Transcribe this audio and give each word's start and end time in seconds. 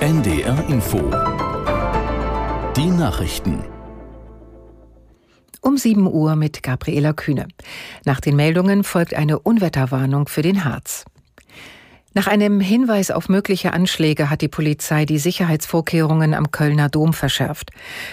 NDR 0.00 0.64
Info. 0.68 1.10
Die 2.76 2.86
Nachrichten. 2.86 3.64
Um 5.60 5.76
7 5.76 6.06
Uhr 6.06 6.36
mit 6.36 6.62
Gabriela 6.62 7.12
Kühne. 7.12 7.48
Nach 8.04 8.20
den 8.20 8.36
Meldungen 8.36 8.84
folgt 8.84 9.14
eine 9.14 9.40
Unwetterwarnung 9.40 10.28
für 10.28 10.42
den 10.42 10.64
Harz. 10.64 11.04
Nach 12.14 12.28
einem 12.28 12.60
Hinweis 12.60 13.10
auf 13.10 13.28
mögliche 13.28 13.72
Anschläge 13.72 14.30
hat 14.30 14.40
die 14.40 14.46
Polizei 14.46 15.04
die 15.04 15.18
Sicherheitsvorkehrungen 15.18 16.32
am 16.32 16.52
Kölner 16.52 16.88
Dom 16.88 17.12
verschärft. 17.12 17.70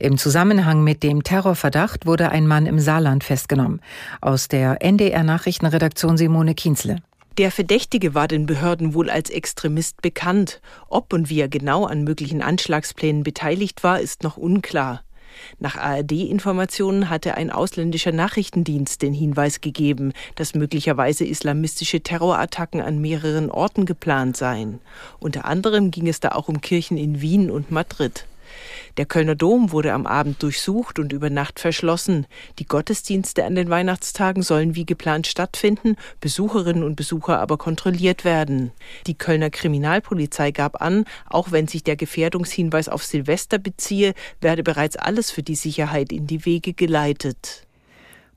Im 0.00 0.18
Zusammenhang 0.18 0.82
mit 0.82 1.04
dem 1.04 1.22
Terrorverdacht 1.22 2.06
wurde 2.06 2.30
ein 2.30 2.48
Mann 2.48 2.66
im 2.66 2.80
Saarland 2.80 3.22
festgenommen. 3.22 3.80
Aus 4.20 4.48
der 4.48 4.82
NDR 4.82 5.22
Nachrichtenredaktion 5.22 6.16
Simone 6.16 6.56
Kienzle. 6.56 6.96
Der 7.38 7.52
Verdächtige 7.52 8.16
war 8.16 8.26
den 8.26 8.46
Behörden 8.46 8.94
wohl 8.94 9.08
als 9.08 9.30
Extremist 9.30 10.02
bekannt. 10.02 10.60
Ob 10.88 11.12
und 11.12 11.30
wie 11.30 11.40
er 11.40 11.48
genau 11.48 11.84
an 11.84 12.02
möglichen 12.02 12.42
Anschlagsplänen 12.42 13.22
beteiligt 13.22 13.84
war, 13.84 14.00
ist 14.00 14.24
noch 14.24 14.36
unklar. 14.36 15.04
Nach 15.60 15.76
ARD-Informationen 15.76 17.08
hatte 17.08 17.36
ein 17.36 17.52
ausländischer 17.52 18.10
Nachrichtendienst 18.10 19.02
den 19.02 19.14
Hinweis 19.14 19.60
gegeben, 19.60 20.14
dass 20.34 20.56
möglicherweise 20.56 21.24
islamistische 21.24 22.00
Terrorattacken 22.00 22.80
an 22.80 23.00
mehreren 23.00 23.52
Orten 23.52 23.86
geplant 23.86 24.36
seien. 24.36 24.80
Unter 25.20 25.44
anderem 25.44 25.92
ging 25.92 26.08
es 26.08 26.18
da 26.18 26.30
auch 26.30 26.48
um 26.48 26.60
Kirchen 26.60 26.96
in 26.96 27.20
Wien 27.20 27.52
und 27.52 27.70
Madrid. 27.70 28.26
Der 28.96 29.06
Kölner 29.06 29.34
Dom 29.34 29.70
wurde 29.72 29.92
am 29.92 30.06
Abend 30.06 30.42
durchsucht 30.42 30.98
und 30.98 31.12
über 31.12 31.30
Nacht 31.30 31.60
verschlossen. 31.60 32.26
Die 32.58 32.66
Gottesdienste 32.66 33.44
an 33.44 33.54
den 33.54 33.70
Weihnachtstagen 33.70 34.42
sollen 34.42 34.74
wie 34.74 34.86
geplant 34.86 35.26
stattfinden, 35.26 35.96
Besucherinnen 36.20 36.82
und 36.82 36.96
Besucher 36.96 37.38
aber 37.38 37.58
kontrolliert 37.58 38.24
werden. 38.24 38.72
Die 39.06 39.16
Kölner 39.16 39.50
Kriminalpolizei 39.50 40.50
gab 40.50 40.82
an, 40.82 41.04
auch 41.28 41.52
wenn 41.52 41.68
sich 41.68 41.84
der 41.84 41.96
Gefährdungshinweis 41.96 42.88
auf 42.88 43.04
Silvester 43.04 43.58
beziehe, 43.58 44.14
werde 44.40 44.62
bereits 44.62 44.96
alles 44.96 45.30
für 45.30 45.42
die 45.42 45.56
Sicherheit 45.56 46.12
in 46.12 46.26
die 46.26 46.44
Wege 46.44 46.72
geleitet. 46.72 47.67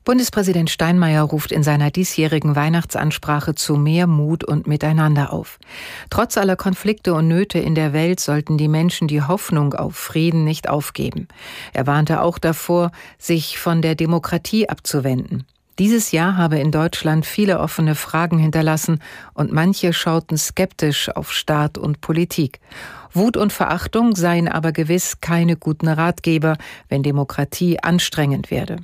Bundespräsident 0.04 0.68
Steinmeier 0.68 1.22
ruft 1.22 1.52
in 1.52 1.62
seiner 1.62 1.92
diesjährigen 1.92 2.56
Weihnachtsansprache 2.56 3.54
zu 3.54 3.76
mehr 3.76 4.08
Mut 4.08 4.42
und 4.42 4.66
Miteinander 4.66 5.32
auf. 5.32 5.60
Trotz 6.10 6.36
aller 6.36 6.56
Konflikte 6.56 7.14
und 7.14 7.28
Nöte 7.28 7.60
in 7.60 7.76
der 7.76 7.92
Welt 7.92 8.18
sollten 8.18 8.58
die 8.58 8.66
Menschen 8.66 9.06
die 9.06 9.22
Hoffnung 9.22 9.74
auf 9.74 9.94
Frieden 9.94 10.42
nicht 10.42 10.68
aufgeben. 10.68 11.28
Er 11.72 11.86
warnte 11.86 12.20
auch 12.20 12.38
davor, 12.38 12.90
sich 13.16 13.58
von 13.58 13.80
der 13.80 13.94
Demokratie 13.94 14.68
abzuwenden. 14.68 15.44
Dieses 15.78 16.10
Jahr 16.10 16.36
habe 16.36 16.58
in 16.58 16.72
Deutschland 16.72 17.24
viele 17.24 17.60
offene 17.60 17.94
Fragen 17.94 18.38
hinterlassen 18.38 19.00
und 19.34 19.52
manche 19.52 19.92
schauten 19.92 20.36
skeptisch 20.36 21.10
auf 21.10 21.32
Staat 21.32 21.78
und 21.78 22.00
Politik. 22.00 22.60
Wut 23.12 23.36
und 23.36 23.52
Verachtung 23.52 24.16
seien 24.16 24.48
aber 24.48 24.72
gewiss 24.72 25.20
keine 25.20 25.56
guten 25.56 25.88
Ratgeber, 25.88 26.56
wenn 26.88 27.02
Demokratie 27.02 27.78
anstrengend 27.80 28.50
werde. 28.50 28.78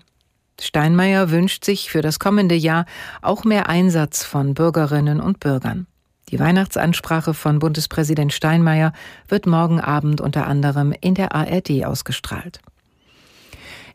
Steinmeier 0.61 1.31
wünscht 1.31 1.65
sich 1.65 1.91
für 1.91 2.03
das 2.03 2.19
kommende 2.19 2.55
Jahr 2.55 2.87
auch 3.23 3.45
mehr 3.45 3.69
Einsatz 3.69 4.25
von 4.25 4.55
Bürgerinnen 4.55 5.21
und 5.21 5.41
Bürgern. 5.41 5.87
Die 6.31 6.39
Weihnachtsansprache 6.39 7.33
von 7.33 7.59
Bundespräsident 7.59 8.33
Steinmeier 8.33 8.93
wird 9.29 9.47
morgen 9.47 9.81
Abend 9.81 10.21
unter 10.21 10.47
anderem 10.47 10.95
in 11.01 11.15
der 11.15 11.35
ARD 11.35 11.85
ausgestrahlt. 11.85 12.61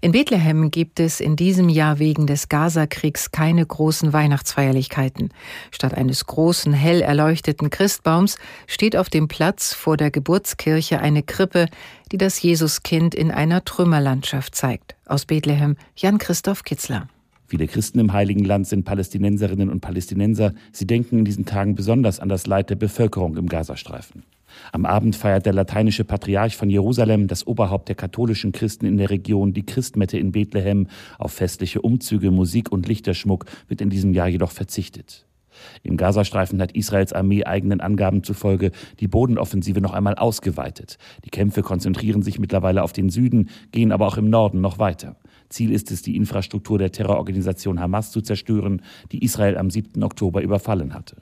In 0.04 0.12
Bethlehem 0.12 0.70
gibt 0.70 1.00
es 1.00 1.22
in 1.22 1.38
diesem 1.38 1.70
Jahr 1.70 1.98
wegen 1.98 2.28
des 2.28 2.50
Gazakriegs 2.50 3.32
keine 3.32 3.66
großen 3.66 4.12
Weihnachtsfeierlichkeiten. 4.12 5.30
Statt 5.72 5.94
eines 5.94 6.26
großen, 6.26 6.74
hell 6.74 7.00
erleuchteten 7.00 7.70
Christbaums 7.70 8.38
steht 8.68 8.98
auf 8.98 9.10
dem 9.10 9.30
Platz 9.30 9.74
vor 9.74 9.96
der 9.96 10.12
Geburtskirche 10.12 11.00
eine 11.00 11.24
Krippe, 11.24 11.68
die 12.12 12.18
das 12.18 12.42
Jesuskind 12.42 13.16
in 13.16 13.32
einer 13.32 13.64
Trümmerlandschaft 13.64 14.56
zeigt. 14.56 14.96
Aus 15.06 15.24
Bethlehem 15.24 15.78
Jan-Christoph 15.96 16.66
Kitzler. 16.66 17.08
Viele 17.54 17.68
Christen 17.68 18.00
im 18.00 18.14
Heiligen 18.14 18.44
Land 18.44 18.66
sind 18.66 18.84
Palästinenserinnen 18.84 19.70
und 19.70 19.80
Palästinenser. 19.80 20.56
Sie 20.72 20.88
denken 20.88 21.20
in 21.20 21.24
diesen 21.24 21.46
Tagen 21.46 21.76
besonders 21.76 22.20
an 22.20 22.28
das 22.28 22.48
Leid 22.48 22.72
der 22.72 22.76
Bevölkerung 22.76 23.38
im 23.38 23.48
Gazastreifen. 23.48 24.24
Am 24.72 24.88
Abend 24.88 25.16
feiert 25.16 25.46
der 25.46 25.54
lateinische 25.54 26.04
Patriarch 26.04 26.58
von 26.58 26.72
Jerusalem, 26.72 27.28
das 27.28 27.46
Oberhaupt 27.46 27.90
der 27.90 27.96
katholischen 27.96 28.54
Christen 28.54 28.88
in 28.88 28.98
der 28.98 29.12
Region, 29.12 29.54
die 29.54 29.68
Christmette 29.68 30.18
in 30.18 30.32
Bethlehem. 30.32 30.88
Auf 31.20 31.34
festliche 31.34 31.84
Umzüge, 31.84 32.32
Musik 32.32 32.72
und 32.72 32.88
Lichterschmuck 32.88 33.46
wird 33.68 33.82
in 33.82 33.92
diesem 33.92 34.16
Jahr 34.16 34.30
jedoch 34.30 34.52
verzichtet. 34.52 35.28
Im 35.84 35.96
Gazastreifen 35.96 36.60
hat 36.60 36.72
Israels 36.72 37.14
Armee 37.14 37.44
eigenen 37.44 37.82
Angaben 37.82 38.24
zufolge 38.24 38.72
die 39.00 39.08
Bodenoffensive 39.08 39.80
noch 39.80 39.94
einmal 39.94 40.16
ausgeweitet. 40.16 40.98
Die 41.24 41.30
Kämpfe 41.30 41.62
konzentrieren 41.62 42.24
sich 42.24 42.40
mittlerweile 42.40 42.82
auf 42.82 42.94
den 42.94 43.10
Süden, 43.10 43.50
gehen 43.72 43.92
aber 43.92 44.08
auch 44.08 44.18
im 44.18 44.32
Norden 44.32 44.60
noch 44.60 44.80
weiter. 44.80 45.18
Ziel 45.54 45.72
ist 45.72 45.92
es, 45.92 46.02
die 46.02 46.16
Infrastruktur 46.16 46.78
der 46.78 46.92
Terrororganisation 46.92 47.80
Hamas 47.80 48.12
zu 48.12 48.22
zerstören, 48.22 48.82
die 49.12 49.24
Israel 49.24 49.58
am 49.58 49.70
7. 49.70 50.04
Oktober 50.04 50.42
überfallen 50.42 50.94
hatte. 50.94 51.16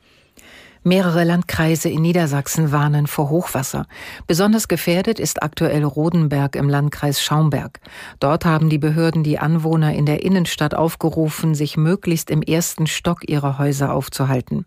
Mehrere 0.83 1.23
Landkreise 1.25 1.89
in 1.89 2.01
Niedersachsen 2.01 2.71
warnen 2.71 3.05
vor 3.05 3.29
Hochwasser. 3.29 3.85
Besonders 4.25 4.67
gefährdet 4.67 5.19
ist 5.19 5.43
aktuell 5.43 5.83
Rodenberg 5.83 6.55
im 6.55 6.69
Landkreis 6.69 7.21
Schaumberg. 7.21 7.79
Dort 8.19 8.45
haben 8.45 8.67
die 8.67 8.79
Behörden 8.79 9.23
die 9.23 9.37
Anwohner 9.37 9.93
in 9.93 10.07
der 10.07 10.23
Innenstadt 10.23 10.73
aufgerufen, 10.73 11.53
sich 11.53 11.77
möglichst 11.77 12.31
im 12.31 12.41
ersten 12.41 12.87
Stock 12.87 13.29
ihrer 13.29 13.59
Häuser 13.59 13.93
aufzuhalten. 13.93 14.65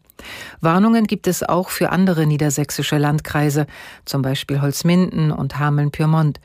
Warnungen 0.61 1.09
gibt 1.09 1.27
es 1.27 1.43
auch 1.43 1.71
für 1.71 1.91
andere 1.91 2.27
niedersächsische 2.29 2.97
Landkreise, 2.97 3.67
zum 4.05 4.23
Beispiel 4.23 4.63
Holzminden 4.63 5.33
und 5.33 5.59
Hameln-Pyrmont. 5.59 6.39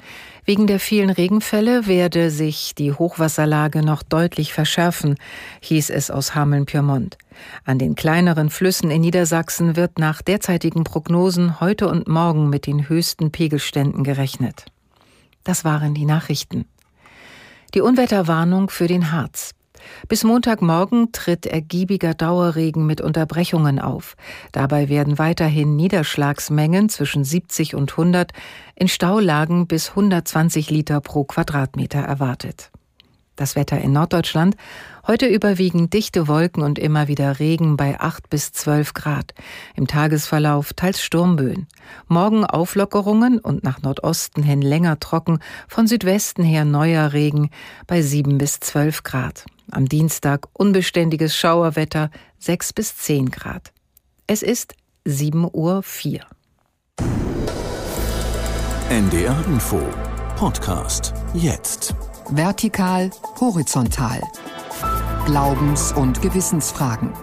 Wegen 0.50 0.66
der 0.66 0.80
vielen 0.80 1.12
Regenfälle 1.12 1.86
werde 1.86 2.32
sich 2.32 2.74
die 2.74 2.92
Hochwasserlage 2.92 3.84
noch 3.84 4.02
deutlich 4.02 4.52
verschärfen, 4.52 5.14
hieß 5.62 5.92
es 5.92 6.10
aus 6.10 6.34
Hameln-Pyrmont. 6.34 7.20
An 7.66 7.78
den 7.78 7.94
kleineren 7.94 8.50
Flüssen 8.50 8.90
in 8.90 9.02
Niedersachsen 9.02 9.76
wird 9.76 10.00
nach 10.00 10.24
derzeitigen 10.24 10.86
Prognosen 10.86 11.60
heute 11.60 11.88
und 11.88 12.08
morgen 12.08 12.50
mit 12.50 12.66
den 12.66 12.90
höchsten 12.90 13.32
Pegelständen 13.32 14.04
gerechnet. 14.04 14.66
Das 15.44 15.66
waren 15.66 15.94
die 15.94 16.06
Nachrichten. 16.06 16.66
Die 17.76 17.82
Unwetterwarnung 17.82 18.72
für 18.72 18.88
den 18.88 19.12
Harz. 19.12 19.52
Bis 20.08 20.24
Montagmorgen 20.24 21.12
tritt 21.12 21.46
ergiebiger 21.46 22.14
Dauerregen 22.14 22.86
mit 22.86 23.02
Unterbrechungen 23.02 23.80
auf. 23.80 24.16
Dabei 24.52 24.90
werden 24.90 25.18
weiterhin 25.18 25.76
Niederschlagsmengen 25.76 26.90
zwischen 26.90 27.24
70 27.24 27.76
und 27.76 27.92
100, 27.92 28.32
in 28.76 28.88
Staulagen 28.88 29.68
bis 29.68 29.90
120 29.90 30.70
Liter 30.70 31.02
pro 31.02 31.24
Quadratmeter 31.24 32.00
erwartet. 32.00 32.72
Das 33.40 33.56
Wetter 33.56 33.80
in 33.80 33.94
Norddeutschland. 33.94 34.58
Heute 35.08 35.26
überwiegend 35.26 35.94
dichte 35.94 36.28
Wolken 36.28 36.62
und 36.62 36.78
immer 36.78 37.08
wieder 37.08 37.40
Regen 37.40 37.78
bei 37.78 37.98
8 37.98 38.30
bis 38.30 38.52
12 38.52 38.94
Grad. 38.94 39.34
Im 39.78 39.88
Tagesverlauf 39.88 40.74
teils 40.74 41.02
Sturmböen. 41.02 41.66
Morgen 42.10 42.44
Auflockerungen 42.44 43.40
und 43.40 43.64
nach 43.64 43.82
Nordosten 43.82 44.44
hin 44.44 44.62
länger 44.62 45.00
trocken, 45.00 45.40
von 45.70 45.88
Südwesten 45.88 46.44
her 46.44 46.66
neuer 46.66 47.14
Regen 47.14 47.50
bei 47.88 48.02
7 48.02 48.38
bis 48.38 48.60
12 48.60 49.04
Grad. 49.04 49.46
Am 49.72 49.88
Dienstag 49.88 50.48
unbeständiges 50.54 51.36
Schauerwetter 51.36 52.12
6 52.40 52.74
bis 52.74 52.96
10 52.98 53.32
Grad. 53.32 53.72
Es 54.28 54.42
ist 54.42 54.76
7.04 55.06 55.54
Uhr. 55.54 55.84
NDR 58.90 59.46
Info 59.46 59.82
Podcast 60.36 61.14
jetzt. 61.34 61.94
Vertikal, 62.30 63.12
horizontal. 63.40 64.22
Glaubens- 65.26 65.92
und 65.92 66.22
Gewissensfragen. 66.22 67.14